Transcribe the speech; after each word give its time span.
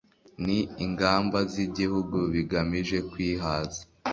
n 0.45 0.47
ingamba 0.85 1.37
z 1.51 1.53
igihugu 1.65 2.17
bigamije 2.33 2.97
kwihaza 3.11 3.81